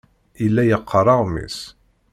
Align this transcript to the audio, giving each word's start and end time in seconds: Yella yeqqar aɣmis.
Yella 0.41 0.63
yeqqar 0.65 1.07
aɣmis. 1.15 1.57